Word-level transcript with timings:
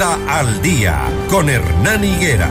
Al 0.00 0.62
día 0.62 0.98
con 1.28 1.50
Hernán 1.50 2.02
Higuera. 2.02 2.48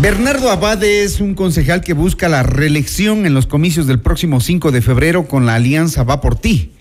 Bernardo 0.00 0.50
Abad 0.50 0.82
es 0.82 1.20
un 1.20 1.34
concejal 1.34 1.82
que 1.82 1.92
busca 1.92 2.30
la 2.30 2.42
reelección 2.42 3.26
en 3.26 3.34
los 3.34 3.46
comicios 3.46 3.86
del 3.86 4.00
próximo 4.00 4.40
5 4.40 4.72
de 4.72 4.80
febrero 4.80 5.28
con 5.28 5.44
la 5.44 5.56
alianza 5.56 6.04
Va 6.04 6.22
por 6.22 6.36
ti. 6.36 6.72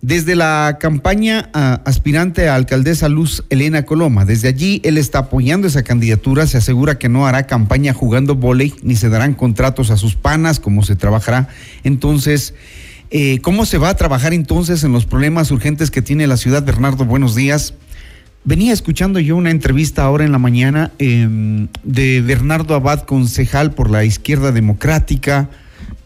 Desde 0.00 0.36
la 0.36 0.78
campaña 0.80 1.50
aspirante 1.52 2.48
a 2.48 2.54
alcaldesa 2.54 3.10
Luz 3.10 3.44
Elena 3.50 3.84
Coloma, 3.84 4.24
desde 4.24 4.48
allí 4.48 4.80
él 4.84 4.96
está 4.96 5.18
apoyando 5.18 5.66
esa 5.66 5.82
candidatura, 5.82 6.46
se 6.46 6.56
asegura 6.56 6.98
que 6.98 7.10
no 7.10 7.26
hará 7.26 7.46
campaña 7.46 7.92
jugando 7.92 8.36
volei 8.36 8.72
ni 8.82 8.96
se 8.96 9.10
darán 9.10 9.34
contratos 9.34 9.90
a 9.90 9.98
sus 9.98 10.14
panas, 10.14 10.60
como 10.60 10.82
se 10.82 10.96
trabajará. 10.96 11.48
Entonces, 11.84 12.54
eh, 13.10 13.40
¿cómo 13.40 13.66
se 13.66 13.78
va 13.78 13.90
a 13.90 13.96
trabajar 13.96 14.32
entonces 14.34 14.84
en 14.84 14.92
los 14.92 15.06
problemas 15.06 15.50
urgentes 15.50 15.90
que 15.90 16.02
tiene 16.02 16.26
la 16.26 16.36
ciudad? 16.36 16.64
Bernardo, 16.64 17.04
buenos 17.04 17.34
días. 17.34 17.74
Venía 18.44 18.72
escuchando 18.72 19.18
yo 19.20 19.36
una 19.36 19.50
entrevista 19.50 20.04
ahora 20.04 20.24
en 20.24 20.32
la 20.32 20.38
mañana 20.38 20.92
eh, 20.98 21.68
de 21.82 22.20
Bernardo 22.22 22.74
Abad, 22.74 23.02
concejal 23.02 23.72
por 23.72 23.90
la 23.90 24.04
izquierda 24.04 24.52
democrática 24.52 25.50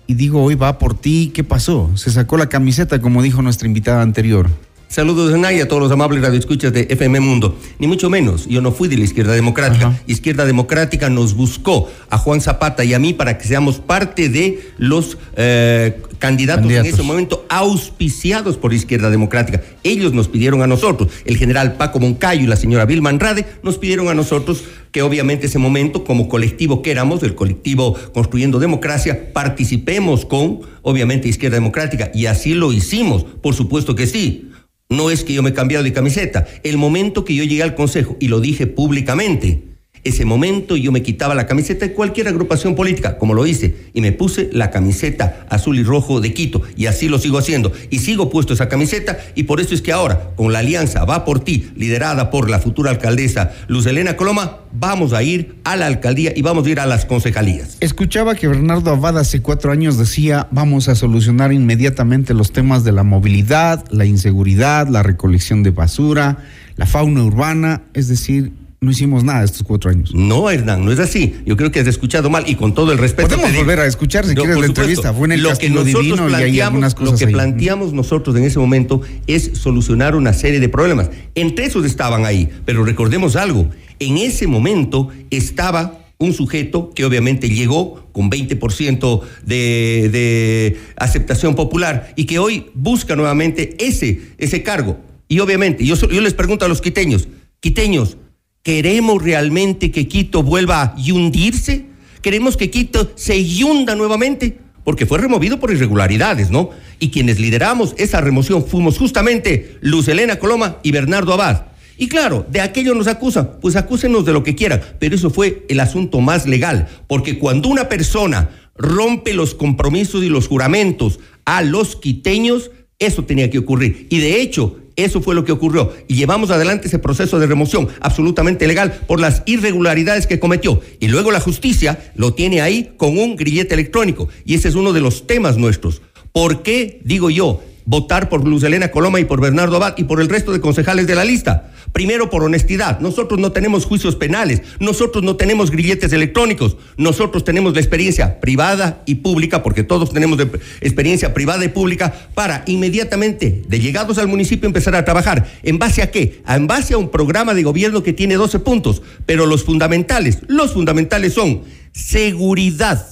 y 0.06 0.14
digo, 0.14 0.42
hoy 0.42 0.56
va 0.56 0.78
por 0.78 0.98
ti, 0.98 1.30
¿qué 1.34 1.44
pasó? 1.44 1.90
Se 1.96 2.10
sacó 2.10 2.36
la 2.36 2.48
camiseta, 2.48 3.00
como 3.00 3.22
dijo 3.22 3.42
nuestra 3.42 3.68
invitada 3.68 4.02
anterior. 4.02 4.50
Saludos 4.92 5.32
de 5.32 5.62
a 5.62 5.68
todos 5.68 5.80
los 5.80 5.90
amables 5.90 6.20
radioescuchas 6.20 6.70
de 6.70 6.82
FM 6.90 7.18
Mundo. 7.20 7.56
Ni 7.78 7.86
mucho 7.86 8.10
menos, 8.10 8.46
yo 8.46 8.60
no 8.60 8.72
fui 8.72 8.88
de 8.88 8.98
la 8.98 9.04
izquierda 9.04 9.32
democrática. 9.32 9.86
Ajá. 9.86 10.02
Izquierda 10.06 10.44
democrática 10.44 11.08
nos 11.08 11.32
buscó 11.32 11.90
a 12.10 12.18
Juan 12.18 12.42
Zapata 12.42 12.84
y 12.84 12.92
a 12.92 12.98
mí 12.98 13.14
para 13.14 13.38
que 13.38 13.48
seamos 13.48 13.78
parte 13.78 14.28
de 14.28 14.60
los 14.76 15.16
eh, 15.34 15.98
candidatos, 16.18 16.64
candidatos, 16.64 16.88
en 16.88 16.94
ese 16.94 17.02
momento 17.04 17.46
auspiciados 17.48 18.58
por 18.58 18.74
Izquierda 18.74 19.08
Democrática. 19.08 19.62
Ellos 19.82 20.12
nos 20.12 20.28
pidieron 20.28 20.60
a 20.60 20.66
nosotros, 20.66 21.08
el 21.24 21.38
general 21.38 21.76
Paco 21.78 21.98
Moncayo 21.98 22.42
y 22.42 22.46
la 22.46 22.56
señora 22.56 22.84
Vilma 22.84 23.08
Andrade 23.08 23.46
nos 23.62 23.78
pidieron 23.78 24.08
a 24.08 24.14
nosotros 24.14 24.62
que 24.90 25.00
obviamente 25.00 25.46
ese 25.46 25.58
momento, 25.58 26.04
como 26.04 26.28
colectivo 26.28 26.82
que 26.82 26.90
éramos, 26.90 27.22
el 27.22 27.34
colectivo 27.34 27.96
Construyendo 28.12 28.58
Democracia, 28.58 29.32
participemos 29.32 30.26
con, 30.26 30.60
obviamente, 30.82 31.28
Izquierda 31.28 31.56
Democrática. 31.56 32.10
Y 32.12 32.26
así 32.26 32.52
lo 32.52 32.74
hicimos, 32.74 33.24
por 33.24 33.54
supuesto 33.54 33.94
que 33.94 34.06
sí. 34.06 34.50
No 34.92 35.10
es 35.10 35.24
que 35.24 35.32
yo 35.32 35.42
me 35.42 35.50
he 35.50 35.54
cambiado 35.54 35.82
de 35.82 35.92
camiseta. 35.92 36.46
El 36.62 36.76
momento 36.76 37.24
que 37.24 37.34
yo 37.34 37.44
llegué 37.44 37.62
al 37.62 37.74
Consejo, 37.74 38.16
y 38.20 38.28
lo 38.28 38.40
dije 38.40 38.66
públicamente, 38.66 39.71
ese 40.04 40.24
momento 40.24 40.76
yo 40.76 40.90
me 40.90 41.02
quitaba 41.02 41.34
la 41.34 41.46
camiseta 41.46 41.86
de 41.86 41.92
cualquier 41.92 42.28
agrupación 42.28 42.74
política, 42.74 43.18
como 43.18 43.34
lo 43.34 43.46
hice, 43.46 43.74
y 43.94 44.00
me 44.00 44.12
puse 44.12 44.50
la 44.52 44.70
camiseta 44.70 45.46
azul 45.48 45.78
y 45.78 45.84
rojo 45.84 46.20
de 46.20 46.34
Quito, 46.34 46.62
y 46.76 46.86
así 46.86 47.08
lo 47.08 47.18
sigo 47.18 47.38
haciendo. 47.38 47.72
Y 47.90 48.00
sigo 48.00 48.30
puesto 48.30 48.52
esa 48.52 48.68
camiseta, 48.68 49.18
y 49.34 49.44
por 49.44 49.60
eso 49.60 49.74
es 49.74 49.82
que 49.82 49.92
ahora, 49.92 50.30
con 50.36 50.52
la 50.52 50.60
alianza 50.60 51.04
Va 51.04 51.24
por 51.24 51.40
ti, 51.40 51.70
liderada 51.76 52.30
por 52.30 52.50
la 52.50 52.58
futura 52.58 52.90
alcaldesa 52.90 53.52
Luz 53.68 53.86
Elena 53.86 54.16
Coloma, 54.16 54.58
vamos 54.72 55.12
a 55.12 55.22
ir 55.22 55.56
a 55.64 55.76
la 55.76 55.86
alcaldía 55.86 56.32
y 56.34 56.42
vamos 56.42 56.66
a 56.66 56.70
ir 56.70 56.80
a 56.80 56.86
las 56.86 57.04
concejalías. 57.04 57.76
Escuchaba 57.80 58.34
que 58.34 58.48
Bernardo 58.48 58.90
Abad 58.90 59.18
hace 59.18 59.40
cuatro 59.40 59.72
años 59.72 59.98
decía, 59.98 60.48
vamos 60.50 60.88
a 60.88 60.94
solucionar 60.94 61.52
inmediatamente 61.52 62.34
los 62.34 62.52
temas 62.52 62.84
de 62.84 62.92
la 62.92 63.02
movilidad, 63.02 63.84
la 63.90 64.04
inseguridad, 64.04 64.88
la 64.88 65.02
recolección 65.02 65.62
de 65.62 65.70
basura, 65.70 66.38
la 66.76 66.86
fauna 66.86 67.22
urbana, 67.24 67.82
es 67.94 68.08
decir, 68.08 68.52
no 68.82 68.90
hicimos 68.90 69.22
nada 69.22 69.44
estos 69.44 69.62
cuatro 69.62 69.90
años. 69.90 70.12
No, 70.12 70.50
Hernán, 70.50 70.84
no 70.84 70.90
es 70.90 70.98
así. 70.98 71.36
Yo 71.46 71.56
creo 71.56 71.70
que 71.70 71.78
has 71.78 71.86
escuchado 71.86 72.28
mal 72.30 72.42
y 72.48 72.56
con 72.56 72.74
todo 72.74 72.90
el 72.90 72.98
respeto. 72.98 73.28
Podemos 73.28 73.54
volver 73.54 73.78
a 73.78 73.86
escuchar 73.86 74.26
si 74.26 74.34
no, 74.34 74.42
quieres 74.42 74.56
la 74.56 74.66
supuesto, 74.66 74.80
entrevista. 74.82 75.14
Fue 75.14 75.26
en 75.26 75.32
el 75.32 75.42
lo 75.42 75.56
que 75.56 75.70
nosotros 75.70 76.02
Divino 76.02 76.28
y 76.28 76.34
hay 76.34 76.60
algunas 76.60 76.94
cosas 76.96 77.12
Lo 77.12 77.18
que 77.18 77.26
ahí. 77.26 77.32
planteamos 77.32 77.92
nosotros 77.92 78.34
en 78.36 78.42
ese 78.42 78.58
momento 78.58 79.00
es 79.28 79.52
solucionar 79.54 80.16
una 80.16 80.32
serie 80.32 80.58
de 80.58 80.68
problemas. 80.68 81.10
Entre 81.36 81.64
esos 81.64 81.86
estaban 81.86 82.26
ahí, 82.26 82.50
pero 82.64 82.84
recordemos 82.84 83.36
algo. 83.36 83.70
En 84.00 84.18
ese 84.18 84.48
momento 84.48 85.10
estaba 85.30 86.00
un 86.18 86.32
sujeto 86.32 86.90
que 86.92 87.04
obviamente 87.04 87.48
llegó 87.48 88.08
con 88.10 88.32
20% 88.32 89.20
de, 89.44 90.08
de 90.10 90.76
aceptación 90.96 91.54
popular 91.54 92.12
y 92.16 92.24
que 92.24 92.40
hoy 92.40 92.66
busca 92.74 93.14
nuevamente 93.14 93.76
ese, 93.78 94.20
ese 94.38 94.64
cargo. 94.64 94.98
Y 95.28 95.38
obviamente, 95.38 95.84
yo, 95.84 95.94
yo 95.94 96.20
les 96.20 96.34
pregunto 96.34 96.64
a 96.64 96.68
los 96.68 96.80
quiteños, 96.80 97.28
quiteños, 97.60 98.16
¿Queremos 98.62 99.20
realmente 99.20 99.90
que 99.90 100.06
Quito 100.06 100.44
vuelva 100.44 100.82
a 100.82 100.94
hundirse? 100.96 101.86
¿Queremos 102.20 102.56
que 102.56 102.70
Quito 102.70 103.10
se 103.16 103.44
hunda 103.64 103.96
nuevamente? 103.96 104.58
Porque 104.84 105.04
fue 105.04 105.18
removido 105.18 105.58
por 105.58 105.72
irregularidades, 105.72 106.52
¿no? 106.52 106.70
Y 107.00 107.10
quienes 107.10 107.40
lideramos 107.40 107.92
esa 107.98 108.20
remoción 108.20 108.64
fuimos 108.64 108.98
justamente 108.98 109.78
Luz 109.80 110.06
Elena 110.06 110.36
Coloma 110.38 110.78
y 110.84 110.92
Bernardo 110.92 111.32
Abad. 111.32 111.72
Y 111.98 112.06
claro, 112.06 112.46
de 112.48 112.60
aquello 112.60 112.94
nos 112.94 113.08
acusan, 113.08 113.58
pues 113.60 113.74
acúsenos 113.74 114.24
de 114.24 114.32
lo 114.32 114.44
que 114.44 114.54
quieran, 114.54 114.80
pero 115.00 115.16
eso 115.16 115.30
fue 115.30 115.66
el 115.68 115.80
asunto 115.80 116.20
más 116.20 116.46
legal, 116.46 116.88
porque 117.08 117.40
cuando 117.40 117.68
una 117.68 117.88
persona 117.88 118.50
rompe 118.76 119.34
los 119.34 119.56
compromisos 119.56 120.22
y 120.22 120.28
los 120.28 120.46
juramentos 120.46 121.18
a 121.44 121.62
los 121.62 121.96
quiteños, 121.96 122.70
eso 123.00 123.24
tenía 123.24 123.50
que 123.50 123.58
ocurrir. 123.58 124.06
Y 124.08 124.20
de 124.20 124.40
hecho, 124.40 124.78
eso 124.96 125.20
fue 125.20 125.34
lo 125.34 125.44
que 125.44 125.52
ocurrió. 125.52 125.92
Y 126.08 126.14
llevamos 126.14 126.50
adelante 126.50 126.88
ese 126.88 126.98
proceso 126.98 127.38
de 127.38 127.46
remoción 127.46 127.88
absolutamente 128.00 128.66
legal 128.66 129.00
por 129.06 129.20
las 129.20 129.42
irregularidades 129.46 130.26
que 130.26 130.40
cometió. 130.40 130.80
Y 131.00 131.08
luego 131.08 131.30
la 131.30 131.40
justicia 131.40 132.12
lo 132.14 132.34
tiene 132.34 132.60
ahí 132.60 132.92
con 132.96 133.18
un 133.18 133.36
grillete 133.36 133.74
electrónico. 133.74 134.28
Y 134.44 134.54
ese 134.54 134.68
es 134.68 134.74
uno 134.74 134.92
de 134.92 135.00
los 135.00 135.26
temas 135.26 135.56
nuestros. 135.56 136.02
¿Por 136.32 136.62
qué, 136.62 137.00
digo 137.04 137.30
yo, 137.30 137.62
votar 137.84 138.28
por 138.28 138.46
Luz 138.46 138.62
Elena 138.62 138.90
Coloma 138.90 139.20
y 139.20 139.24
por 139.24 139.40
Bernardo 139.40 139.76
Abad 139.76 139.94
y 139.96 140.04
por 140.04 140.20
el 140.20 140.28
resto 140.28 140.52
de 140.52 140.60
concejales 140.60 141.06
de 141.06 141.14
la 141.14 141.24
lista? 141.24 141.70
Primero, 141.92 142.30
por 142.30 142.42
honestidad. 142.42 143.00
Nosotros 143.00 143.38
no 143.38 143.52
tenemos 143.52 143.84
juicios 143.84 144.16
penales, 144.16 144.62
nosotros 144.80 145.22
no 145.22 145.36
tenemos 145.36 145.70
grilletes 145.70 146.12
electrónicos, 146.12 146.76
nosotros 146.96 147.44
tenemos 147.44 147.74
la 147.74 147.80
experiencia 147.80 148.40
privada 148.40 149.02
y 149.04 149.16
pública, 149.16 149.62
porque 149.62 149.84
todos 149.84 150.12
tenemos 150.12 150.40
experiencia 150.80 151.34
privada 151.34 151.64
y 151.64 151.68
pública, 151.68 152.12
para 152.34 152.64
inmediatamente, 152.66 153.62
de 153.68 153.80
llegados 153.80 154.18
al 154.18 154.28
municipio, 154.28 154.66
empezar 154.66 154.94
a 154.94 155.04
trabajar. 155.04 155.46
¿En 155.62 155.78
base 155.78 156.02
a 156.02 156.10
qué? 156.10 156.42
En 156.48 156.66
base 156.66 156.94
a 156.94 156.98
un 156.98 157.10
programa 157.10 157.52
de 157.52 157.62
gobierno 157.62 158.02
que 158.02 158.12
tiene 158.12 158.36
12 158.36 158.60
puntos, 158.60 159.02
pero 159.26 159.46
los 159.46 159.64
fundamentales, 159.64 160.38
los 160.48 160.72
fundamentales 160.72 161.34
son 161.34 161.62
seguridad, 161.92 163.06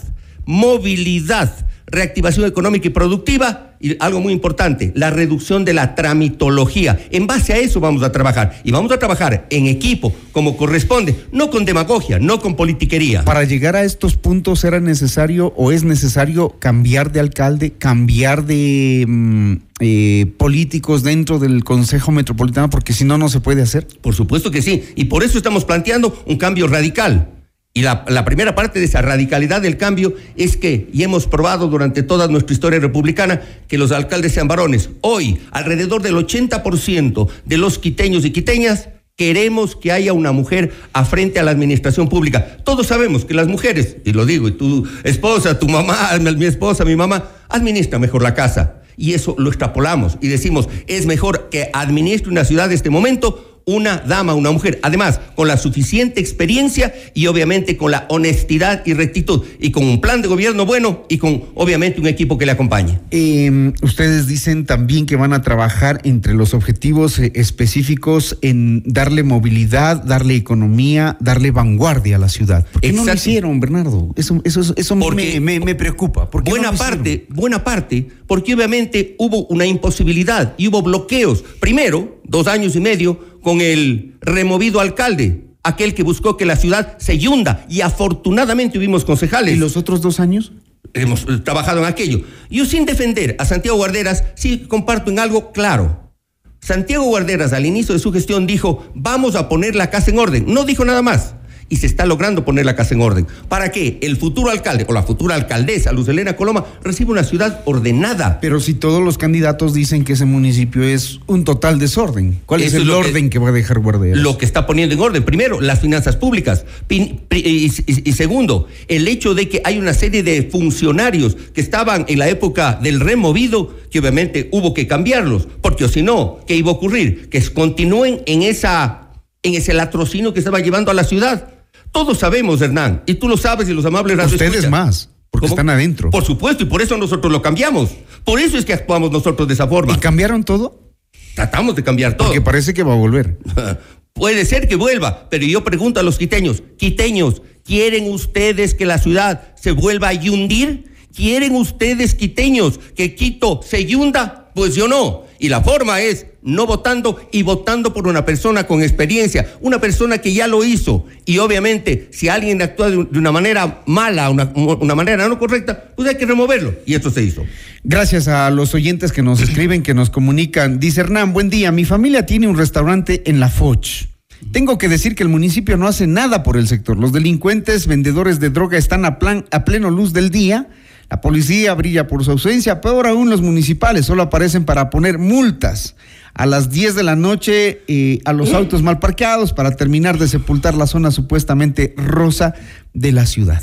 movilidad, 0.46 1.66
reactivación 1.90 2.46
económica 2.46 2.86
y 2.86 2.90
productiva 2.90 3.74
y 3.80 3.96
algo 3.98 4.20
muy 4.20 4.32
importante, 4.32 4.92
la 4.94 5.10
reducción 5.10 5.64
de 5.64 5.72
la 5.72 5.94
tramitología. 5.94 7.00
En 7.10 7.26
base 7.26 7.54
a 7.54 7.58
eso 7.58 7.80
vamos 7.80 8.02
a 8.02 8.12
trabajar 8.12 8.60
y 8.62 8.70
vamos 8.72 8.92
a 8.92 8.98
trabajar 8.98 9.46
en 9.50 9.66
equipo 9.66 10.14
como 10.32 10.56
corresponde, 10.56 11.16
no 11.32 11.50
con 11.50 11.64
demagogia, 11.64 12.18
no 12.18 12.40
con 12.40 12.56
politiquería. 12.56 13.24
Para 13.24 13.44
llegar 13.44 13.76
a 13.76 13.84
estos 13.84 14.16
puntos 14.16 14.64
era 14.64 14.80
necesario 14.80 15.54
o 15.56 15.72
es 15.72 15.82
necesario 15.82 16.56
cambiar 16.58 17.10
de 17.10 17.20
alcalde, 17.20 17.72
cambiar 17.72 18.44
de 18.44 19.06
mm, 19.08 19.54
eh, 19.80 20.26
políticos 20.36 21.02
dentro 21.02 21.38
del 21.38 21.64
Consejo 21.64 22.12
Metropolitano, 22.12 22.68
porque 22.68 22.92
si 22.92 23.04
no, 23.04 23.16
no 23.16 23.30
se 23.30 23.40
puede 23.40 23.62
hacer. 23.62 23.86
Por 24.02 24.14
supuesto 24.14 24.50
que 24.50 24.60
sí, 24.60 24.84
y 24.94 25.06
por 25.06 25.24
eso 25.24 25.38
estamos 25.38 25.64
planteando 25.64 26.22
un 26.26 26.36
cambio 26.36 26.66
radical. 26.68 27.28
Y 27.72 27.82
la, 27.82 28.24
primera 28.24 28.56
parte 28.56 28.80
de 28.80 28.86
esa 28.86 29.00
radicalidad 29.00 29.60
del 29.62 29.76
cambio 29.76 30.14
es 30.36 30.56
que, 30.56 30.88
y 30.92 31.04
hemos 31.04 31.28
probado 31.28 31.68
durante 31.68 32.02
toda 32.02 32.26
nuestra 32.26 32.52
historia 32.52 32.80
republicana, 32.80 33.42
que 33.68 33.78
los 33.78 33.92
alcaldes 33.92 34.32
sean 34.32 34.48
varones. 34.48 34.90
Hoy, 35.02 35.38
alrededor 35.52 36.02
del 36.02 36.16
80% 36.16 37.28
de 37.44 37.58
los 37.58 37.78
quiteños 37.78 38.24
y 38.24 38.32
quiteñas 38.32 38.88
queremos 39.14 39.76
que 39.76 39.92
haya 39.92 40.14
una 40.14 40.32
mujer 40.32 40.72
a 40.92 41.04
frente 41.04 41.38
a 41.38 41.44
la 41.44 41.52
administración 41.52 42.08
pública. 42.08 42.56
Todos 42.64 42.88
sabemos 42.88 43.24
que 43.24 43.34
las 43.34 43.46
mujeres, 43.46 43.98
y 44.04 44.14
lo 44.14 44.26
digo, 44.26 44.48
y 44.48 44.52
tu 44.52 44.88
esposa, 45.04 45.58
tu 45.58 45.68
mamá, 45.68 46.10
mi 46.18 46.46
esposa, 46.46 46.84
mi 46.84 46.96
mamá, 46.96 47.28
administra 47.48 47.98
mejor 47.98 48.22
la 48.22 48.34
casa. 48.34 48.80
Y 48.96 49.14
eso 49.14 49.34
lo 49.38 49.48
extrapolamos 49.48 50.18
y 50.20 50.28
decimos, 50.28 50.68
es 50.86 51.06
mejor 51.06 51.48
que 51.50 51.70
administre 51.72 52.30
una 52.30 52.44
ciudad 52.44 52.68
de 52.68 52.74
este 52.74 52.90
momento 52.90 53.49
una 53.74 53.98
dama, 53.98 54.34
una 54.34 54.50
mujer, 54.50 54.78
además 54.82 55.20
con 55.34 55.48
la 55.48 55.56
suficiente 55.56 56.20
experiencia 56.20 56.92
y 57.14 57.26
obviamente 57.26 57.76
con 57.76 57.90
la 57.90 58.06
honestidad 58.08 58.82
y 58.84 58.94
rectitud 58.94 59.44
y 59.58 59.70
con 59.70 59.84
un 59.84 60.00
plan 60.00 60.22
de 60.22 60.28
gobierno 60.28 60.66
bueno 60.66 61.04
y 61.08 61.18
con 61.18 61.44
obviamente 61.54 62.00
un 62.00 62.06
equipo 62.06 62.38
que 62.38 62.46
le 62.46 62.52
acompañe. 62.52 63.00
Eh, 63.10 63.72
ustedes 63.82 64.26
dicen 64.26 64.66
también 64.66 65.06
que 65.06 65.16
van 65.16 65.32
a 65.32 65.42
trabajar 65.42 66.00
entre 66.04 66.34
los 66.34 66.54
objetivos 66.54 67.18
eh, 67.18 67.32
específicos 67.34 68.38
en 68.42 68.82
darle 68.84 69.22
movilidad, 69.22 70.02
darle 70.02 70.34
economía, 70.34 71.16
darle 71.20 71.50
vanguardia 71.50 72.16
a 72.16 72.18
la 72.18 72.28
ciudad. 72.28 72.66
¿Por 72.72 72.82
qué 72.82 72.88
Exacto. 72.88 73.06
no 73.06 73.12
lo 73.12 73.16
hicieron, 73.16 73.60
Bernardo? 73.60 74.12
Eso, 74.16 74.40
eso, 74.44 74.74
eso 74.76 74.98
porque 74.98 75.40
me, 75.40 75.58
me, 75.58 75.66
me, 75.66 75.74
preocupa. 75.74 76.28
¿Por 76.30 76.42
qué 76.42 76.50
buena 76.50 76.72
no 76.72 76.78
parte, 76.78 77.26
buena 77.28 77.64
parte, 77.64 78.08
porque 78.26 78.54
obviamente 78.54 79.14
hubo 79.18 79.46
una 79.46 79.66
imposibilidad 79.66 80.54
y 80.56 80.68
hubo 80.68 80.82
bloqueos. 80.82 81.42
Primero, 81.60 82.20
dos 82.24 82.46
años 82.46 82.76
y 82.76 82.80
medio 82.80 83.29
con 83.42 83.60
el 83.60 84.16
removido 84.20 84.80
alcalde, 84.80 85.44
aquel 85.62 85.94
que 85.94 86.02
buscó 86.02 86.36
que 86.36 86.46
la 86.46 86.56
ciudad 86.56 86.96
se 86.98 87.18
yunda 87.18 87.66
y 87.68 87.80
afortunadamente 87.80 88.74
tuvimos 88.74 89.04
concejales. 89.04 89.56
¿Y 89.56 89.58
los 89.58 89.76
otros 89.76 90.00
dos 90.00 90.20
años? 90.20 90.52
Hemos 90.94 91.26
trabajado 91.44 91.80
en 91.80 91.86
aquello. 91.86 92.22
Yo 92.50 92.64
sin 92.64 92.84
defender 92.84 93.36
a 93.38 93.44
Santiago 93.44 93.76
Guarderas, 93.76 94.24
sí 94.34 94.66
comparto 94.68 95.10
en 95.10 95.18
algo 95.18 95.52
claro. 95.52 96.12
Santiago 96.60 97.04
Guarderas 97.04 97.52
al 97.52 97.64
inicio 97.66 97.94
de 97.94 98.00
su 98.00 98.12
gestión 98.12 98.46
dijo, 98.46 98.84
vamos 98.94 99.34
a 99.34 99.48
poner 99.48 99.74
la 99.74 99.90
casa 99.90 100.10
en 100.10 100.18
orden. 100.18 100.44
No 100.46 100.64
dijo 100.64 100.84
nada 100.84 101.02
más 101.02 101.34
y 101.70 101.76
se 101.76 101.86
está 101.86 102.04
logrando 102.04 102.44
poner 102.44 102.66
la 102.66 102.76
casa 102.76 102.94
en 102.94 103.00
orden. 103.00 103.26
Para 103.48 103.70
que 103.70 103.98
el 104.02 104.18
futuro 104.18 104.50
alcalde 104.50 104.84
o 104.88 104.92
la 104.92 105.04
futura 105.04 105.36
alcaldesa, 105.36 105.92
Luz 105.92 106.08
Elena 106.08 106.36
Coloma, 106.36 106.66
reciba 106.82 107.12
una 107.12 107.24
ciudad 107.24 107.62
ordenada. 107.64 108.40
Pero 108.40 108.60
si 108.60 108.74
todos 108.74 109.02
los 109.02 109.16
candidatos 109.16 109.72
dicen 109.72 110.04
que 110.04 110.14
ese 110.14 110.24
municipio 110.24 110.82
es 110.82 111.20
un 111.26 111.44
total 111.44 111.78
desorden, 111.78 112.40
¿cuál 112.44 112.62
es 112.62 112.74
el 112.74 112.90
orden 112.90 113.30
que, 113.30 113.38
va 113.38 113.48
a 113.48 113.52
dejar 113.52 113.78
Guarderas? 113.78 114.18
Lo 114.18 114.36
que 114.36 114.44
está 114.44 114.66
poniendo 114.66 114.94
en 114.94 115.00
orden, 115.00 115.24
primero, 115.24 115.60
las 115.60 115.80
finanzas 115.80 116.16
públicas. 116.16 116.66
Y, 116.90 118.12
segundo, 118.12 118.66
el 118.88 119.06
hecho 119.06 119.34
de 119.34 119.48
que 119.48 119.62
hay 119.64 119.78
una 119.78 119.94
serie 119.94 120.24
de 120.24 120.42
funcionarios 120.42 121.36
que 121.54 121.60
estaban 121.60 122.04
en 122.08 122.18
la 122.18 122.28
época 122.28 122.78
del 122.82 122.98
removido, 122.98 123.74
que 123.90 124.00
obviamente 124.00 124.48
hubo 124.50 124.74
que 124.74 124.88
cambiarlos, 124.88 125.46
porque 125.62 125.88
si 125.88 126.02
no, 126.02 126.40
¿qué 126.48 126.56
iba 126.56 126.70
a 126.70 126.74
ocurrir? 126.74 127.28
Que 127.28 127.40
continúen 127.52 128.22
en 128.26 128.42
esa 128.42 129.06
en 129.42 129.54
ese 129.54 129.72
latrocinio 129.72 130.34
que 130.34 130.40
estaba 130.40 130.60
llevando 130.60 130.90
a 130.90 130.94
la 130.94 131.04
ciudad. 131.04 131.59
Todos 131.92 132.18
sabemos, 132.18 132.60
Hernán, 132.60 133.02
y 133.06 133.14
tú 133.14 133.28
lo 133.28 133.36
sabes 133.36 133.68
y 133.68 133.72
los 133.72 133.84
amables 133.84 134.18
Ustedes 134.24 134.68
más, 134.70 135.10
porque 135.30 135.46
están 135.46 135.70
adentro. 135.70 136.10
Por 136.10 136.24
supuesto, 136.24 136.62
y 136.62 136.66
por 136.66 136.82
eso 136.82 136.96
nosotros 136.96 137.32
lo 137.32 137.42
cambiamos. 137.42 137.90
Por 138.24 138.38
eso 138.38 138.58
es 138.58 138.64
que 138.64 138.72
actuamos 138.72 139.10
nosotros 139.10 139.48
de 139.48 139.54
esa 139.54 139.66
forma. 139.66 139.92
¿Y 139.94 139.96
cambiaron 139.96 140.44
todo? 140.44 140.92
Tratamos 141.34 141.74
de 141.74 141.82
cambiar 141.82 142.16
todo. 142.16 142.28
Porque 142.28 142.40
parece 142.40 142.74
que 142.74 142.82
va 142.82 142.92
a 142.92 142.96
volver. 142.96 143.38
Puede 144.12 144.44
ser 144.44 144.68
que 144.68 144.76
vuelva, 144.76 145.28
pero 145.30 145.44
yo 145.44 145.64
pregunto 145.64 146.00
a 146.00 146.02
los 146.02 146.18
quiteños, 146.18 146.62
quiteños, 146.76 147.42
¿quieren 147.64 148.10
ustedes 148.10 148.74
que 148.74 148.84
la 148.84 148.98
ciudad 148.98 149.54
se 149.54 149.70
vuelva 149.72 150.10
a 150.10 150.12
hundir? 150.12 150.90
¿Quieren 151.14 151.54
ustedes, 151.54 152.14
quiteños, 152.14 152.78
que 152.94 153.14
Quito 153.14 153.60
se 153.64 153.84
hunda? 153.96 154.39
Pues 154.54 154.74
yo 154.74 154.88
no. 154.88 155.24
Y 155.38 155.48
la 155.48 155.62
forma 155.62 156.00
es 156.00 156.26
no 156.42 156.66
votando 156.66 157.20
y 157.32 157.42
votando 157.42 157.94
por 157.94 158.06
una 158.06 158.24
persona 158.24 158.66
con 158.66 158.82
experiencia, 158.82 159.54
una 159.60 159.80
persona 159.80 160.18
que 160.18 160.32
ya 160.32 160.46
lo 160.46 160.64
hizo. 160.64 161.06
Y 161.24 161.38
obviamente, 161.38 162.08
si 162.12 162.28
alguien 162.28 162.60
actúa 162.60 162.90
de 162.90 163.18
una 163.18 163.32
manera 163.32 163.82
mala, 163.86 164.28
una, 164.30 164.52
una 164.54 164.94
manera 164.94 165.28
no 165.28 165.38
correcta, 165.38 165.92
pues 165.96 166.08
hay 166.08 166.16
que 166.16 166.26
removerlo. 166.26 166.74
Y 166.86 166.94
esto 166.94 167.10
se 167.10 167.22
hizo. 167.22 167.44
Gracias 167.82 168.28
a 168.28 168.50
los 168.50 168.74
oyentes 168.74 169.12
que 169.12 169.22
nos 169.22 169.40
escriben, 169.42 169.82
que 169.82 169.94
nos 169.94 170.10
comunican. 170.10 170.78
Dice 170.78 171.00
Hernán, 171.00 171.32
buen 171.32 171.50
día. 171.50 171.72
Mi 171.72 171.84
familia 171.84 172.26
tiene 172.26 172.46
un 172.46 172.58
restaurante 172.58 173.22
en 173.26 173.40
La 173.40 173.48
Foch. 173.48 174.04
Tengo 174.52 174.78
que 174.78 174.88
decir 174.88 175.14
que 175.14 175.22
el 175.22 175.28
municipio 175.28 175.76
no 175.76 175.86
hace 175.86 176.06
nada 176.06 176.42
por 176.42 176.56
el 176.56 176.66
sector. 176.66 176.96
Los 176.98 177.12
delincuentes, 177.12 177.86
vendedores 177.86 178.40
de 178.40 178.50
droga 178.50 178.78
están 178.78 179.04
a, 179.04 179.18
plan, 179.18 179.46
a 179.50 179.64
pleno 179.64 179.90
luz 179.90 180.12
del 180.12 180.30
día 180.30 180.68
la 181.10 181.20
policía 181.20 181.74
brilla 181.74 182.06
por 182.06 182.24
su 182.24 182.30
ausencia, 182.30 182.80
peor 182.80 183.08
aún 183.08 183.30
los 183.30 183.42
municipales 183.42 184.06
solo 184.06 184.22
aparecen 184.22 184.64
para 184.64 184.90
poner 184.90 185.18
multas 185.18 185.96
a 186.34 186.46
las 186.46 186.70
10 186.70 186.94
de 186.94 187.02
la 187.02 187.16
noche 187.16 187.82
eh, 187.88 188.20
a 188.24 188.32
los 188.32 188.54
autos 188.54 188.82
mal 188.84 189.00
parqueados 189.00 189.52
para 189.52 189.72
terminar 189.72 190.18
de 190.18 190.28
sepultar 190.28 190.74
la 190.76 190.86
zona 190.86 191.10
supuestamente 191.10 191.94
rosa 191.96 192.54
de 192.94 193.10
la 193.10 193.26
ciudad. 193.26 193.60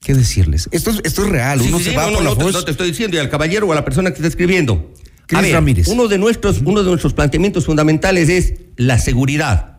¿Qué 0.00 0.14
decirles? 0.14 0.70
Esto 0.72 0.90
es, 0.90 1.00
esto 1.04 1.24
es 1.24 1.28
real. 1.28 1.60
Uno 1.60 1.78
se 1.78 1.94
va 1.94 2.10
no, 2.10 2.22
no, 2.22 2.34
no, 2.34 2.64
te 2.64 2.70
estoy 2.70 2.88
diciendo, 2.88 3.18
y 3.18 3.20
al 3.20 3.28
caballero 3.28 3.66
o 3.66 3.72
a 3.72 3.74
la 3.74 3.84
persona 3.84 4.10
que 4.10 4.16
está 4.16 4.28
escribiendo. 4.28 4.92
Cris 5.26 5.52
Ramírez. 5.52 5.88
Uno 5.88 6.08
de, 6.08 6.16
nuestros, 6.16 6.62
uno 6.64 6.82
de 6.82 6.88
nuestros 6.88 7.12
planteamientos 7.12 7.66
fundamentales 7.66 8.28
es 8.28 8.54
la 8.76 8.98
seguridad. 8.98 9.75